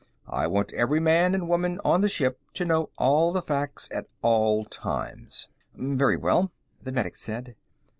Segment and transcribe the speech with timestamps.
[0.27, 4.07] I want every man and woman on the ship to know all the facts at
[4.23, 7.55] all times." "Very well," the medic said.